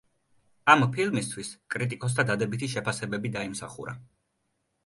[0.73, 3.95] ამ ფილმისთვის კრიტიკოსთა დადებითი შეფასებები დაიმსახურა.